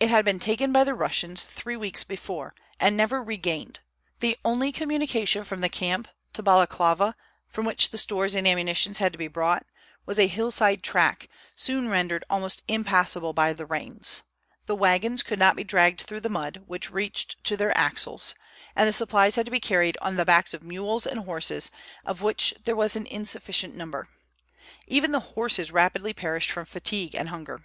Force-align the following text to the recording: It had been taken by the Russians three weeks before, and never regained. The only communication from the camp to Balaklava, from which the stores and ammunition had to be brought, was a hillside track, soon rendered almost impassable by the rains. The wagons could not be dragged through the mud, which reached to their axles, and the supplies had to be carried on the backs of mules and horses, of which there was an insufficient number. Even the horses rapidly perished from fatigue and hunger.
It 0.00 0.10
had 0.10 0.24
been 0.24 0.40
taken 0.40 0.72
by 0.72 0.82
the 0.82 0.92
Russians 0.92 1.44
three 1.44 1.76
weeks 1.76 2.02
before, 2.02 2.52
and 2.80 2.96
never 2.96 3.22
regained. 3.22 3.78
The 4.18 4.36
only 4.44 4.72
communication 4.72 5.44
from 5.44 5.60
the 5.60 5.68
camp 5.68 6.08
to 6.32 6.42
Balaklava, 6.42 7.14
from 7.46 7.64
which 7.64 7.90
the 7.90 7.96
stores 7.98 8.34
and 8.34 8.44
ammunition 8.44 8.96
had 8.96 9.12
to 9.12 9.18
be 9.20 9.28
brought, 9.28 9.64
was 10.04 10.18
a 10.18 10.26
hillside 10.26 10.82
track, 10.82 11.28
soon 11.54 11.88
rendered 11.88 12.24
almost 12.28 12.64
impassable 12.66 13.32
by 13.32 13.52
the 13.52 13.64
rains. 13.64 14.22
The 14.66 14.74
wagons 14.74 15.22
could 15.22 15.38
not 15.38 15.54
be 15.54 15.62
dragged 15.62 16.00
through 16.00 16.22
the 16.22 16.28
mud, 16.28 16.64
which 16.66 16.90
reached 16.90 17.44
to 17.44 17.56
their 17.56 17.70
axles, 17.78 18.34
and 18.74 18.88
the 18.88 18.92
supplies 18.92 19.36
had 19.36 19.46
to 19.46 19.52
be 19.52 19.60
carried 19.60 19.96
on 20.02 20.16
the 20.16 20.24
backs 20.24 20.52
of 20.52 20.64
mules 20.64 21.06
and 21.06 21.20
horses, 21.20 21.70
of 22.04 22.20
which 22.20 22.52
there 22.64 22.74
was 22.74 22.96
an 22.96 23.06
insufficient 23.06 23.76
number. 23.76 24.08
Even 24.88 25.12
the 25.12 25.20
horses 25.20 25.70
rapidly 25.70 26.12
perished 26.12 26.50
from 26.50 26.64
fatigue 26.64 27.14
and 27.14 27.28
hunger. 27.28 27.60